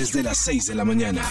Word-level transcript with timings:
Desde 0.00 0.22
las 0.22 0.38
6 0.38 0.68
de 0.68 0.74
la 0.74 0.86
mañana. 0.86 1.30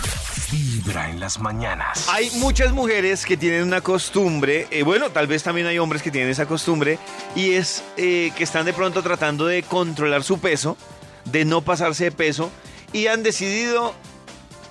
Vibra 0.52 1.10
en 1.10 1.20
las 1.20 1.40
mañanas. 1.40 2.08
Hay 2.08 2.30
muchas 2.36 2.72
mujeres 2.72 3.26
que 3.26 3.36
tienen 3.36 3.64
una 3.64 3.82
costumbre, 3.82 4.68
eh, 4.70 4.84
bueno, 4.84 5.10
tal 5.10 5.26
vez 5.26 5.42
también 5.42 5.66
hay 5.66 5.80
hombres 5.80 6.04
que 6.04 6.12
tienen 6.12 6.30
esa 6.30 6.46
costumbre, 6.46 7.00
y 7.36 7.54
es 7.54 7.84
eh, 7.98 8.32
que 8.38 8.44
están 8.44 8.68
de 8.68 8.74
pronto 8.74 9.02
tratando 9.02 9.48
de 9.48 9.64
controlar 9.64 10.24
su 10.24 10.40
peso, 10.40 10.78
de 11.26 11.46
no 11.46 11.62
pasarse 11.62 12.04
de 12.04 12.12
peso, 12.12 12.52
y 12.94 13.08
han 13.08 13.24
decidido, 13.24 13.96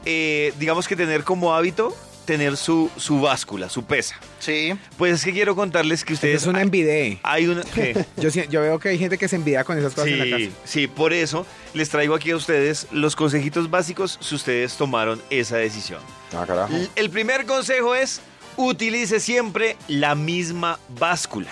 eh, 0.04 0.54
digamos 0.60 0.86
que 0.86 0.94
tener 0.94 1.24
como 1.24 1.52
hábito, 1.52 1.92
tener 2.28 2.58
su, 2.58 2.90
su 2.98 3.22
báscula, 3.22 3.70
su 3.70 3.84
pesa. 3.84 4.14
Sí. 4.38 4.74
Pues 4.98 5.14
es 5.14 5.24
que 5.24 5.32
quiero 5.32 5.56
contarles 5.56 6.04
que 6.04 6.12
ustedes... 6.12 6.42
Es 6.42 6.46
una 6.46 6.60
envidia. 6.60 7.18
Hay 7.22 7.46
una... 7.46 7.62
¿qué? 7.62 8.04
Yo, 8.50 8.60
veo 8.60 8.78
que 8.78 8.90
hay 8.90 8.98
gente 8.98 9.16
que 9.16 9.28
se 9.28 9.36
envidia 9.36 9.64
con 9.64 9.78
esas 9.78 9.94
cosas 9.94 10.10
en 10.10 10.18
la 10.18 10.24
Sí, 10.36 10.48
casa. 10.48 10.56
sí, 10.66 10.86
por 10.88 11.14
eso 11.14 11.46
les 11.72 11.88
traigo 11.88 12.14
aquí 12.14 12.30
a 12.30 12.36
ustedes 12.36 12.86
los 12.92 13.16
consejitos 13.16 13.70
básicos 13.70 14.18
si 14.20 14.34
ustedes 14.34 14.74
tomaron 14.76 15.22
esa 15.30 15.56
decisión. 15.56 16.00
Ah, 16.36 16.44
carajo. 16.46 16.74
El 16.96 17.08
primer 17.08 17.46
consejo 17.46 17.94
es 17.94 18.20
utilice 18.58 19.20
siempre 19.20 19.78
la 19.88 20.14
misma 20.14 20.78
báscula. 20.98 21.48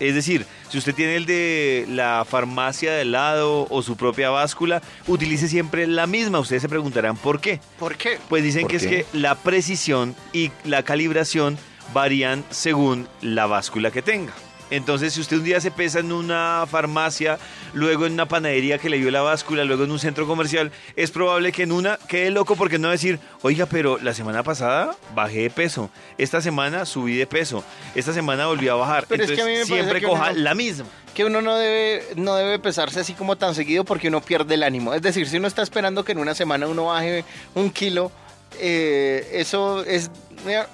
Es 0.00 0.14
decir, 0.14 0.46
si 0.70 0.78
usted 0.78 0.94
tiene 0.94 1.16
el 1.16 1.26
de 1.26 1.86
la 1.88 2.24
farmacia 2.28 2.92
de 2.92 3.04
lado 3.04 3.66
o 3.70 3.82
su 3.82 3.96
propia 3.96 4.30
báscula, 4.30 4.82
utilice 5.06 5.48
siempre 5.48 5.86
la 5.86 6.06
misma. 6.06 6.38
Ustedes 6.38 6.62
se 6.62 6.68
preguntarán 6.68 7.16
por 7.16 7.40
qué. 7.40 7.60
¿Por 7.78 7.96
qué? 7.96 8.18
Pues 8.28 8.42
dicen 8.42 8.62
¿Por 8.62 8.70
que 8.70 8.76
es 8.76 8.86
que 8.86 9.06
la 9.12 9.34
precisión 9.34 10.14
y 10.32 10.50
la 10.64 10.82
calibración 10.82 11.58
varían 11.94 12.44
según 12.50 13.08
la 13.22 13.46
báscula 13.46 13.90
que 13.90 14.02
tenga. 14.02 14.32
Entonces, 14.70 15.12
si 15.12 15.20
usted 15.20 15.36
un 15.36 15.44
día 15.44 15.60
se 15.60 15.70
pesa 15.70 16.00
en 16.00 16.12
una 16.12 16.64
farmacia, 16.68 17.38
luego 17.72 18.06
en 18.06 18.14
una 18.14 18.26
panadería 18.26 18.78
que 18.78 18.88
le 18.88 18.98
dio 18.98 19.10
la 19.10 19.22
báscula, 19.22 19.64
luego 19.64 19.84
en 19.84 19.92
un 19.92 19.98
centro 19.98 20.26
comercial, 20.26 20.72
es 20.96 21.10
probable 21.10 21.52
que 21.52 21.62
en 21.62 21.72
una 21.72 21.98
quede 22.08 22.30
loco 22.30 22.56
porque 22.56 22.78
no 22.78 22.88
va 22.88 22.92
a 22.92 22.92
decir, 22.92 23.20
oiga, 23.42 23.66
pero 23.66 23.98
la 23.98 24.12
semana 24.12 24.42
pasada 24.42 24.96
bajé 25.14 25.42
de 25.42 25.50
peso, 25.50 25.90
esta 26.18 26.40
semana 26.40 26.84
subí 26.84 27.16
de 27.16 27.26
peso, 27.26 27.62
esta 27.94 28.12
semana 28.12 28.46
volví 28.46 28.68
a 28.68 28.74
bajar. 28.74 29.06
Pero 29.08 29.22
es 29.22 29.30
que 29.30 29.34
Entonces, 29.34 29.44
a 29.44 29.46
mí 29.46 29.58
me 29.58 29.66
parece 29.66 29.74
siempre 29.74 30.00
que 30.00 30.06
coja 30.06 30.32
la 30.32 30.54
misma. 30.54 30.86
Que 31.14 31.24
uno 31.24 31.40
no 31.40 31.56
debe, 31.56 32.04
no 32.16 32.34
debe 32.34 32.58
pesarse 32.58 33.00
así 33.00 33.14
como 33.14 33.36
tan 33.36 33.54
seguido 33.54 33.84
porque 33.84 34.08
uno 34.08 34.20
pierde 34.20 34.54
el 34.54 34.62
ánimo. 34.62 34.92
Es 34.92 35.00
decir, 35.00 35.28
si 35.28 35.36
uno 35.38 35.48
está 35.48 35.62
esperando 35.62 36.04
que 36.04 36.12
en 36.12 36.18
una 36.18 36.34
semana 36.34 36.66
uno 36.66 36.86
baje 36.86 37.24
un 37.54 37.70
kilo, 37.70 38.10
eh, 38.58 39.28
eso 39.32 39.82
es... 39.84 40.10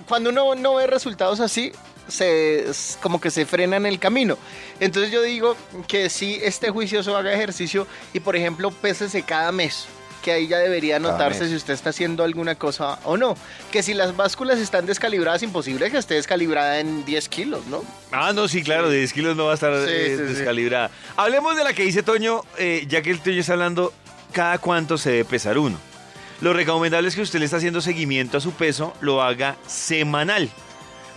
Cuando 0.08 0.30
uno 0.30 0.54
no 0.54 0.74
ve 0.74 0.86
resultados 0.86 1.40
así, 1.40 1.72
se, 2.08 2.66
como 3.00 3.20
que 3.20 3.30
se 3.30 3.46
frena 3.46 3.76
en 3.76 3.86
el 3.86 3.98
camino. 3.98 4.36
Entonces 4.80 5.10
yo 5.12 5.22
digo 5.22 5.56
que 5.88 6.10
si 6.10 6.34
este 6.42 6.70
juicioso 6.70 7.16
haga 7.16 7.32
ejercicio 7.32 7.86
y 8.12 8.20
por 8.20 8.36
ejemplo 8.36 8.70
pésese 8.70 9.22
cada 9.22 9.52
mes. 9.52 9.86
Que 10.22 10.30
ahí 10.30 10.46
ya 10.46 10.58
debería 10.58 11.00
notarse 11.00 11.48
si 11.48 11.56
usted 11.56 11.74
está 11.74 11.90
haciendo 11.90 12.22
alguna 12.22 12.54
cosa 12.54 13.00
o 13.02 13.16
no. 13.16 13.36
Que 13.72 13.82
si 13.82 13.92
las 13.92 14.16
básculas 14.16 14.60
están 14.60 14.86
descalibradas, 14.86 15.42
imposible 15.42 15.90
que 15.90 15.98
esté 15.98 16.14
descalibrada 16.14 16.78
en 16.78 17.04
10 17.04 17.28
kilos, 17.28 17.66
¿no? 17.66 17.82
Ah, 18.12 18.32
no, 18.32 18.46
sí, 18.46 18.62
claro, 18.62 18.88
de 18.88 18.98
10 18.98 19.12
kilos 19.12 19.36
no 19.36 19.46
va 19.46 19.50
a 19.50 19.54
estar 19.54 19.74
Sí, 19.84 19.90
eh, 19.92 20.16
sí, 20.16 20.28
sí. 20.28 20.34
descalibrada. 20.34 20.92
Hablemos 21.16 21.56
de 21.56 21.64
la 21.64 21.72
que 21.72 21.82
dice 21.82 22.04
Toño, 22.04 22.42
eh, 22.56 22.84
ya 22.88 23.02
que 23.02 23.10
el 23.10 23.20
Toño 23.20 23.40
está 23.40 23.54
hablando, 23.54 23.92
cada 24.30 24.58
cuánto 24.58 24.96
se 24.96 25.10
debe 25.10 25.24
pesar 25.24 25.58
uno. 25.58 25.76
Lo 26.40 26.52
recomendable 26.52 27.08
es 27.08 27.16
que 27.16 27.22
usted 27.22 27.40
le 27.40 27.46
está 27.46 27.56
haciendo 27.56 27.80
seguimiento 27.80 28.38
a 28.38 28.40
su 28.40 28.52
peso, 28.52 28.94
lo 29.00 29.22
haga 29.22 29.56
semanal. 29.66 30.48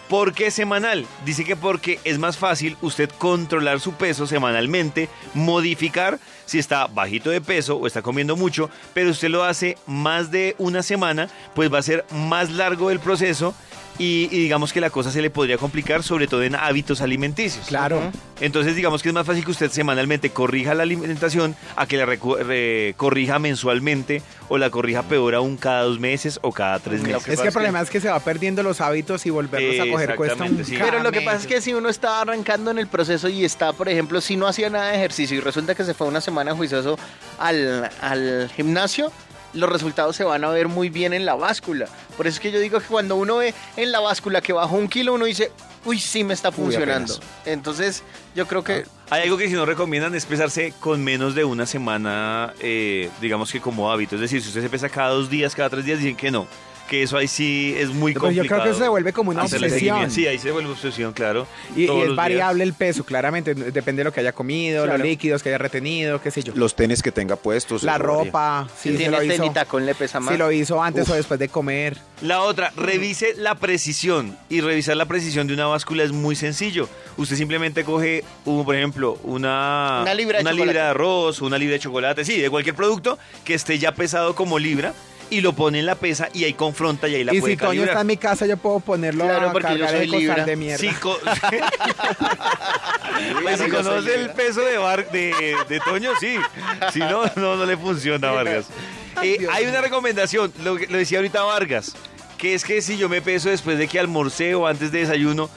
¿Por 0.09 0.33
qué 0.33 0.51
semanal? 0.51 1.07
Dice 1.25 1.43
que 1.43 1.55
porque 1.55 1.99
es 2.03 2.19
más 2.19 2.37
fácil 2.37 2.77
usted 2.81 3.09
controlar 3.17 3.79
su 3.79 3.93
peso 3.93 4.27
semanalmente, 4.27 5.09
modificar 5.33 6.19
si 6.45 6.59
está 6.59 6.85
bajito 6.85 7.31
de 7.31 7.41
peso 7.41 7.77
o 7.77 7.87
está 7.87 8.03
comiendo 8.03 8.35
mucho, 8.35 8.69
pero 8.93 9.09
usted 9.09 9.29
lo 9.29 9.43
hace 9.43 9.79
más 9.87 10.29
de 10.29 10.55
una 10.59 10.83
semana, 10.83 11.27
pues 11.55 11.73
va 11.73 11.79
a 11.79 11.83
ser 11.83 12.05
más 12.11 12.51
largo 12.51 12.91
el 12.91 12.99
proceso 12.99 13.55
y, 13.97 14.27
y 14.31 14.39
digamos 14.39 14.73
que 14.73 14.81
la 14.81 14.89
cosa 14.89 15.11
se 15.11 15.21
le 15.21 15.29
podría 15.29 15.57
complicar, 15.57 16.03
sobre 16.03 16.27
todo 16.27 16.43
en 16.43 16.55
hábitos 16.55 17.01
alimenticios. 17.01 17.67
Claro. 17.67 18.11
Entonces, 18.41 18.75
digamos 18.75 19.01
que 19.01 19.09
es 19.09 19.15
más 19.15 19.25
fácil 19.25 19.45
que 19.45 19.51
usted 19.51 19.71
semanalmente 19.71 20.29
corrija 20.31 20.73
la 20.73 20.83
alimentación 20.83 21.55
a 21.77 21.85
que 21.85 21.97
la 21.97 22.05
re- 22.05 22.93
corrija 22.97 23.39
mensualmente 23.39 24.21
o 24.49 24.57
la 24.57 24.69
corrija 24.69 25.03
peor 25.03 25.35
aún 25.35 25.55
cada 25.57 25.83
dos 25.83 25.99
meses 25.99 26.39
o 26.41 26.51
cada 26.51 26.79
tres 26.79 27.01
meses. 27.01 27.23
que 27.23 27.33
Es 27.33 27.39
que 27.39 27.47
el 27.47 27.53
problema 27.53 27.81
es 27.81 27.89
que 27.89 28.01
se 28.01 28.09
va 28.09 28.19
perdiendo 28.19 28.61
los 28.63 28.81
hábitos 28.81 29.25
y 29.25 29.29
volverlos 29.29 29.79
a 29.87 29.89
coger 29.91 30.15
cuesta 30.15 30.43
un 30.43 30.65
sí. 30.65 30.75
Pero 30.77 31.01
lo 31.01 31.11
que 31.11 31.21
pasa 31.21 31.37
es 31.37 31.47
que 31.47 31.61
si 31.61 31.73
uno 31.73 31.87
está 31.89 32.21
arrancando 32.21 32.71
en 32.71 32.79
el 32.79 32.87
proceso 32.87 33.29
y 33.29 33.45
está, 33.45 33.71
por 33.73 33.87
ejemplo, 33.89 34.19
si 34.21 34.35
no 34.35 34.45
hacía 34.47 34.69
nada 34.69 34.89
de 34.89 34.97
ejercicio 34.97 35.37
y 35.37 35.39
resulta 35.39 35.73
que 35.73 35.83
se 35.85 35.93
fue 35.93 36.07
una 36.07 36.19
semana 36.21 36.53
juicioso 36.53 36.99
al, 37.39 37.89
al 38.01 38.49
gimnasio, 38.55 39.11
los 39.55 39.69
resultados 39.69 40.15
se 40.15 40.23
van 40.23 40.43
a 40.43 40.49
ver 40.49 40.67
muy 40.67 40.89
bien 40.89 41.13
en 41.13 41.25
la 41.25 41.35
báscula. 41.35 41.87
Por 42.15 42.27
eso 42.27 42.35
es 42.35 42.39
que 42.39 42.51
yo 42.51 42.59
digo 42.59 42.79
que 42.79 42.85
cuando 42.85 43.15
uno 43.15 43.37
ve 43.37 43.53
en 43.77 43.91
la 43.91 43.99
báscula 43.99 44.41
que 44.41 44.53
bajó 44.53 44.75
un 44.75 44.87
kilo, 44.87 45.13
uno 45.13 45.25
dice, 45.25 45.51
uy, 45.85 45.99
sí 45.99 46.23
me 46.23 46.33
está 46.33 46.51
funcionando. 46.51 47.19
Entonces, 47.45 48.03
yo 48.35 48.47
creo 48.47 48.63
que 48.63 48.85
Hay 49.09 49.23
algo 49.23 49.37
que 49.37 49.47
si 49.47 49.53
no 49.53 49.65
recomiendan 49.65 50.13
es 50.15 50.25
pesarse 50.25 50.73
con 50.79 51.03
menos 51.03 51.35
de 51.35 51.43
una 51.45 51.65
semana, 51.65 52.53
eh, 52.59 53.09
digamos 53.21 53.51
que 53.51 53.61
como 53.61 53.91
hábito. 53.91 54.15
Es 54.15 54.21
decir, 54.21 54.41
si 54.41 54.49
usted 54.49 54.61
se 54.61 54.69
pesa 54.69 54.89
cada 54.89 55.09
dos 55.09 55.29
días, 55.29 55.55
cada 55.55 55.69
tres 55.69 55.85
días, 55.85 55.99
dicen 55.99 56.15
que 56.15 56.31
no. 56.31 56.47
Que 56.89 57.01
eso 57.03 57.17
ahí 57.17 57.27
sí 57.27 57.73
es 57.77 57.89
muy 57.89 58.13
Pero 58.13 58.29
yo 58.29 58.35
complicado. 58.43 58.61
creo 58.61 58.73
que 58.73 58.79
se 58.79 58.87
vuelve 58.87 59.11
como 59.11 59.31
una 59.31 59.41
hacerle 59.43 59.67
obsesión. 59.67 60.11
Sí, 60.11 60.27
ahí 60.27 60.37
se 60.37 60.51
vuelve 60.51 60.69
obsesión, 60.69 61.13
claro. 61.13 61.47
Y, 61.75 61.85
es 61.85 62.15
variable 62.15 62.63
días. 62.63 62.67
el 62.67 62.73
peso, 62.75 63.03
claramente. 63.03 63.55
Depende 63.55 64.01
de 64.01 64.03
lo 64.05 64.13
que 64.13 64.19
haya 64.19 64.33
comido, 64.33 64.83
Claro. 64.83 64.99
los 64.99 65.07
líquidos 65.07 65.41
que 65.41 65.49
haya 65.49 65.57
retenido, 65.57 66.21
qué 66.21 66.29
sé 66.29 66.43
yo. 66.43 66.53
Los 66.55 66.75
tenis 66.75 67.01
que 67.01 67.11
tenga 67.11 67.35
puestos. 67.37 67.81
la 67.83 67.95
eso 67.95 68.03
ropa, 68.03 68.67
si 68.77 68.91
se 68.91 68.97
tiene 68.97 69.17
lo 69.17 69.23
hizo, 69.23 69.35
telita 69.35 69.65
con 69.65 69.85
le 69.85 69.95
pesa 69.95 70.19
más. 70.19 70.31
si 70.33 70.37
lo 70.37 70.51
hizo 70.51 70.81
antes 70.81 71.03
Uf. 71.05 71.11
o 71.11 71.15
después 71.15 71.39
de 71.39 71.49
comer. 71.49 71.97
La 72.21 72.41
otra, 72.41 72.71
revise 72.75 73.33
la 73.35 73.55
precisión. 73.55 74.37
Y 74.49 74.61
revisar 74.61 74.95
la 74.95 75.05
precisión 75.05 75.47
de 75.47 75.53
una 75.55 75.65
báscula 75.65 76.03
es 76.03 76.11
muy 76.11 76.35
sencillo. 76.35 76.87
Usted 77.17 77.35
simplemente 77.35 77.83
coge, 77.83 78.23
un, 78.45 78.63
por 78.63 78.75
ejemplo, 78.75 79.19
una, 79.23 79.99
Una 80.03 80.13
libra 80.13 80.37
de 80.37 80.43
una 80.43 80.53
libra 80.53 80.73
de 80.83 80.89
arroz, 80.89 81.41
una 81.41 81.57
libra 81.57 81.73
de 81.73 81.79
chocolate, 81.79 82.23
sí, 82.25 82.39
de 82.39 82.49
cualquier 82.49 82.75
producto 82.75 83.17
que 83.43 83.55
esté 83.55 83.79
ya 83.79 83.93
pesado 83.93 84.35
como 84.35 84.59
libra 84.59 84.93
y 85.29 85.41
lo 85.41 85.53
pone 85.53 85.79
en 85.79 85.85
la 85.85 85.95
pesa 85.95 86.29
y 86.33 86.43
ahí 86.43 86.53
confronta 86.53 87.07
y 87.07 87.15
ahí 87.15 87.23
la 87.23 87.33
y 87.33 87.39
puede 87.39 87.53
si 87.53 87.57
Toño 87.57 87.83
está 87.83 88.01
en 88.01 88.07
mi 88.07 88.17
casa, 88.17 88.45
yo 88.45 88.57
puedo 88.57 88.79
ponerlo 88.79 89.25
Claro, 89.25 89.49
a 89.49 89.51
porque 89.51 89.77
yo 89.77 89.85
cargar 89.85 89.89
soy 89.91 89.99
de 89.99 90.05
costal 90.07 90.19
libra. 90.21 90.45
de 90.45 90.55
mierda. 90.55 90.99
Co- 91.01 91.19
Pues 93.41 93.59
si 93.59 93.69
yo 93.69 93.83
soy 93.83 93.83
conoce 93.83 94.15
el 94.15 94.29
peso 94.31 94.61
de, 94.61 94.77
Var- 94.77 95.09
de, 95.11 95.55
de 95.69 95.79
Toño, 95.79 96.11
sí. 96.19 96.35
Si 96.93 96.99
no, 96.99 97.23
no, 97.35 97.55
no 97.55 97.65
le 97.65 97.77
funciona, 97.77 98.31
Vargas. 98.31 98.65
Eh, 99.23 99.47
hay 99.51 99.65
una 99.65 99.81
recomendación, 99.81 100.51
lo, 100.63 100.75
decía 100.75 101.19
ahorita 101.19 101.43
Vargas, 101.43 101.93
que 102.37 102.53
es 102.53 102.63
que 102.65 102.81
si 102.81 102.97
yo 102.97 103.07
me 103.09 103.21
peso 103.21 103.49
después 103.49 103.77
de 103.77 103.87
que 103.87 103.99
almorcé 103.99 104.55
o 104.55 104.67
antes 104.67 104.91
de 104.91 104.99
desayuno, 104.99 105.49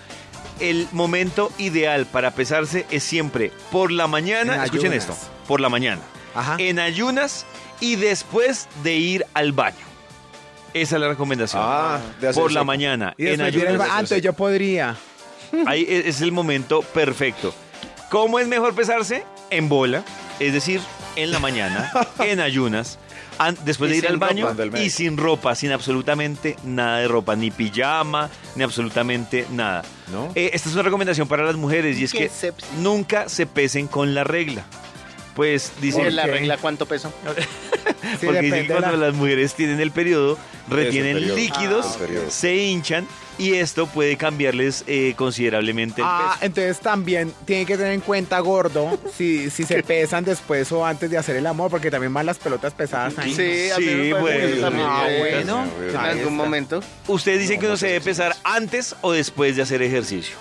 el 0.61 0.87
momento 0.93 1.53
ideal 1.59 2.06
para 2.06 2.31
pesarse 2.33 2.87
es 2.91 3.03
siempre 3.03 3.53
por 3.73 3.91
la 3.91 4.06
mañana, 4.06 4.56
En 4.56 4.62
escuchen 4.62 4.93
esto, 4.93 5.17
por 5.49 5.61
la 5.61 5.69
mañana, 5.69 6.03
Ajá. 6.35 6.56
en 6.59 6.79
ayunas 6.79 7.47
y 7.81 7.97
después 7.97 8.69
de 8.83 8.94
ir 8.97 9.27
al 9.34 9.53
baño. 9.53 9.77
Esa 10.75 10.97
es 10.97 11.00
la 11.00 11.09
recomendación. 11.09 11.62
Ah, 11.65 11.99
de 12.21 12.28
hacer 12.28 12.43
por 12.43 12.53
la 12.53 12.61
seco. 12.61 12.65
mañana. 12.66 13.15
Y 13.16 13.27
en 13.28 13.39
después 13.39 13.65
ayunas. 13.65 13.89
antes 13.91 14.22
yo 14.22 14.33
podría. 14.33 14.97
Ahí 15.66 15.87
es 15.88 16.06
es 16.06 16.21
el 16.21 16.31
momento 16.33 16.83
perfecto. 16.83 17.55
¿Cómo 18.11 18.38
es 18.38 18.47
mejor 18.49 18.75
pesarse? 18.75 19.25
En 19.50 19.69
bola, 19.69 20.03
es 20.41 20.53
decir, 20.53 20.81
en 21.17 21.31
la 21.31 21.38
mañana, 21.38 21.91
en 22.21 22.41
ayunas, 22.41 22.99
an- 23.38 23.56
después 23.65 23.88
Y 23.91 23.93
de 23.93 23.99
ir 23.99 24.05
sin 24.05 24.12
al 24.12 24.19
baño 24.19 24.44
ropa. 24.49 24.55
Del 24.56 24.69
y 24.69 24.72
médico. 24.72 24.94
sin 24.97 25.17
ropa, 25.17 25.55
sin 25.55 25.72
absolutamente 25.72 26.56
nada 26.65 26.99
de 26.99 27.09
ropa, 27.09 27.34
ni 27.34 27.50
pijama, 27.50 28.28
ni 28.55 28.62
absolutamente 28.62 29.47
nada. 29.50 29.83
¿No? 30.12 30.31
Eh, 30.34 30.50
esta 30.53 30.69
es 30.69 30.75
una 30.75 30.83
recomendación 30.84 31.28
para 31.28 31.44
las 31.44 31.56
mujeres 31.56 31.99
y 31.99 32.05
es 32.05 32.12
que 32.12 32.31
nunca 32.81 33.28
se 33.31 33.47
pesen 33.47 33.88
con 33.88 34.15
la 34.15 34.25
regla. 34.25 34.65
Pues 35.38 35.71
dicen 35.81 36.04
¿En 36.06 36.16
la 36.16 36.26
regla 36.26 36.56
cuánto 36.56 36.84
peso? 36.87 37.12
Sí, 38.21 38.26
porque 38.26 38.41
dicen 38.43 38.62
que 38.66 38.72
cuando 38.72 38.97
la- 38.97 39.06
las 39.09 39.15
mujeres 39.15 39.54
tienen 39.54 39.81
el 39.81 39.93
periodo, 39.93 40.37
retienen 40.69 41.14
periodo. 41.14 41.37
líquidos, 41.37 41.87
Ah, 42.00 42.06
se 42.29 42.56
hinchan 42.56 43.06
y 43.38 43.55
esto 43.55 43.87
puede 43.87 44.17
cambiarles 44.17 44.82
eh, 44.88 45.14
considerablemente 45.17 46.00
el 46.00 46.06
Ah, 46.08 46.32
peso. 46.35 46.44
entonces 46.46 46.81
también 46.81 47.32
tienen 47.44 47.67
que 47.67 47.76
tener 47.76 47.93
en 47.93 48.00
cuenta, 48.00 48.40
gordo, 48.40 48.99
si, 49.17 49.49
si 49.50 49.62
se 49.64 49.82
pesan 49.85 50.25
después 50.25 50.70
o 50.73 50.85
antes 50.85 51.08
de 51.11 51.19
hacer 51.19 51.37
el 51.37 51.46
amor, 51.46 51.70
porque 51.70 51.90
también 51.90 52.12
van 52.12 52.26
las 52.26 52.38
pelotas 52.38 52.73
pesadas 52.75 53.17
ahí. 53.19 53.32
Sí, 53.35 53.70
a 53.70 53.79
mí 53.79 53.85
me 53.87 54.05
Sí, 54.06 54.12
bueno. 54.12 54.67
Ah, 54.82 55.06
bueno. 55.19 55.67
En 55.88 55.96
algún 55.96 56.35
momento. 56.37 56.81
Ustedes 57.06 57.38
dicen 57.40 57.56
No, 57.56 57.61
que 57.61 57.67
uno 57.67 57.73
no 57.75 57.79
se 57.79 57.87
debe 57.88 58.00
pesar 58.00 58.35
antes 58.43 58.96
o 59.02 59.12
después 59.12 59.55
de 59.56 59.62
hacer 59.62 59.82
ejercicio. 59.82 60.37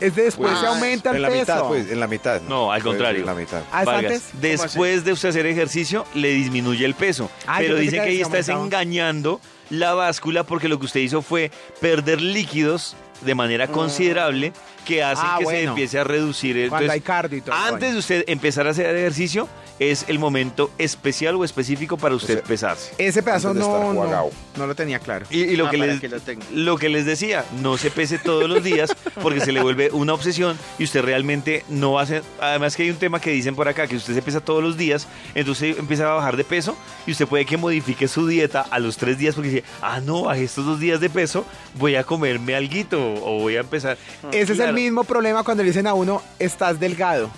Es 0.00 0.14
después 0.14 0.50
Pues, 0.50 0.60
se 0.60 0.66
aumenta 0.66 1.10
el 1.10 1.16
en 1.16 1.22
la 1.22 1.28
peso. 1.28 1.40
mitad, 1.40 1.62
pues, 1.68 1.90
en 1.90 2.00
la 2.00 2.06
mitad. 2.06 2.40
No, 2.42 2.70
al 2.72 2.82
contrario. 2.82 3.20
En 3.20 3.26
la 3.26 3.34
mitad. 3.34 3.62
Ah, 3.72 3.80
¿es 3.80 3.86
Vargas, 3.86 4.12
antes? 4.12 4.40
después 4.40 5.04
de 5.04 5.12
usted 5.12 5.28
hacer 5.30 5.46
ejercicio, 5.46 6.04
le 6.14 6.28
disminuye 6.30 6.84
el 6.84 6.94
peso. 6.94 7.30
Ah, 7.46 7.56
pero 7.58 7.76
dice 7.76 7.96
que 7.96 8.02
que 8.02 8.08
ahí 8.08 8.16
se 8.18 8.22
está 8.22 8.36
aumentaba. 8.54 8.64
engañando 8.64 9.40
la 9.70 9.94
báscula 9.94 10.44
porque 10.44 10.68
lo 10.68 10.78
que 10.78 10.86
usted 10.86 11.00
hizo 11.00 11.22
fue 11.22 11.50
perder 11.80 12.20
líquidos 12.20 12.96
de 13.22 13.34
manera 13.34 13.66
considerable 13.66 14.52
que 14.84 15.02
hacen 15.02 15.24
Ah, 15.26 15.34
que 15.38 15.44
se 15.44 15.50
bueno. 15.52 15.70
empiece 15.70 15.98
a 15.98 16.04
reducir. 16.04 16.56
el- 16.56 16.68
Cuando 16.70 16.84
entonces, 16.86 16.94
hay 16.94 17.00
cardio 17.06 17.38
y 17.38 17.40
todo. 17.42 17.54
antes 17.54 17.72
bueno. 17.80 17.92
de 17.94 17.98
usted 17.98 18.24
empezar 18.28 18.66
a 18.66 18.70
hacer 18.70 18.94
ejercicio, 18.96 19.48
es 19.80 20.04
el 20.08 20.18
momento 20.18 20.70
especial 20.78 21.34
o 21.36 21.44
específico 21.44 21.96
para 21.98 22.14
usted 22.14 22.34
sea, 22.38 22.42
pesarse. 22.44 22.92
Ese 22.96 23.22
pedazo 23.22 23.48
antes 23.50 23.64
de 23.64 23.70
estar 23.70 23.84
no, 23.94 24.04
no, 24.06 24.30
no 24.56 24.66
lo 24.66 24.74
tenía 24.74 24.98
claro. 25.00 25.26
Y, 25.30 25.40
y 25.42 25.56
lo, 25.56 25.66
Ah, 25.66 25.70
que 25.70 25.78
para 25.78 25.92
les, 25.92 26.00
que 26.00 26.08
lo 26.08 26.20
tenga. 26.20 26.46
lo 26.52 26.78
que 26.78 26.88
les 26.88 27.04
decía, 27.06 27.44
no 27.60 27.76
se 27.76 27.90
pese 27.90 28.18
todos 28.18 28.48
los 28.48 28.62
días 28.64 28.94
porque 29.22 29.40
se 29.40 29.52
le 29.52 29.60
vuelve 29.60 29.90
una 29.92 30.14
obsesión 30.14 30.56
y 30.78 30.84
usted 30.84 31.02
realmente 31.02 31.64
no 31.68 31.92
va 31.92 32.00
a 32.00 32.04
hacer... 32.04 32.22
Además 32.40 32.74
que 32.76 32.84
hay 32.84 32.90
un 32.90 32.96
tema 32.96 33.20
que 33.20 33.30
dicen 33.30 33.54
por 33.56 33.68
acá, 33.68 33.86
que 33.88 33.96
usted 33.96 34.14
se 34.14 34.22
pesa 34.22 34.40
todos 34.40 34.62
los 34.62 34.76
días, 34.76 35.06
entonces 35.34 35.76
empieza 35.78 36.10
a 36.10 36.14
bajar 36.14 36.36
de 36.36 36.44
peso 36.44 36.76
y 37.06 37.12
usted 37.12 37.26
puede 37.26 37.44
que 37.44 37.56
modifique 37.56 38.08
su 38.08 38.26
dieta 38.26 38.62
a 38.70 38.78
los 38.78 38.96
tres 38.96 39.18
días 39.18 39.34
porque 39.34 39.50
dice, 39.50 39.57
ah, 39.82 40.00
no, 40.00 40.22
bajé 40.24 40.44
estos 40.44 40.64
dos 40.66 40.80
días 40.80 41.00
de 41.00 41.10
peso, 41.10 41.44
voy 41.74 41.96
a 41.96 42.04
comerme 42.04 42.54
alguito 42.54 42.98
o 43.00 43.40
voy 43.40 43.56
a 43.56 43.60
empezar... 43.60 43.96
Ese 44.32 44.52
es 44.52 44.58
el 44.58 44.72
mismo 44.72 45.04
problema 45.04 45.42
cuando 45.42 45.62
le 45.62 45.70
dicen 45.70 45.86
a 45.86 45.94
uno, 45.94 46.22
estás 46.38 46.78
delgado. 46.80 47.30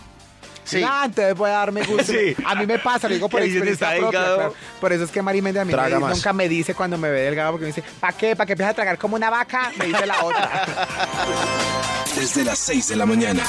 Sí. 0.63 0.83
Ah, 0.87 1.03
entonces 1.07 1.35
voy 1.35 1.51
a 1.51 1.55
darme 1.55 1.83
gusto. 1.83 2.05
Sí. 2.13 2.37
A 2.47 2.55
mí 2.55 2.65
me 2.65 2.79
pasa, 2.79 3.09
lo 3.09 3.15
digo 3.15 3.29
por 3.29 3.43
experiencia. 3.43 4.51
Por 4.81 4.93
eso 4.93 5.03
es 5.05 5.11
que 5.11 5.21
Mari 5.21 5.43
Méndez 5.43 5.63
a 5.63 5.65
mí 5.65 5.75
me- 5.75 5.99
nunca 5.99 6.33
me 6.33 6.49
dice 6.49 6.75
cuando 6.75 6.97
me 6.97 7.11
ve 7.11 7.23
delgado, 7.23 7.53
porque 7.53 7.63
me 7.67 7.73
dice, 7.73 7.83
¿para 7.99 8.17
qué? 8.17 8.37
¿Para 8.37 8.47
que 8.47 8.53
empiece 8.53 8.71
a 8.71 8.75
tragar 8.75 8.97
como 8.99 9.17
una 9.17 9.31
vaca? 9.31 9.73
Me 9.77 9.87
dice 9.87 10.07
la 10.07 10.23
otra. 10.25 10.67
Desde 12.15 12.45
las 12.45 12.59
6 12.59 12.89
de 12.89 12.97
la 12.97 13.07
mañana. 13.07 13.43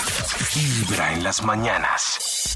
Vibra 0.55 1.13
en 1.13 1.23
las 1.23 1.43
mañanas. 1.43 2.49